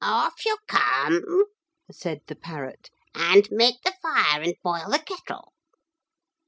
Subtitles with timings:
[0.03, 1.45] 'Off you come,'
[1.91, 5.53] said the parrot, 'and make the fire and boil the kettle.'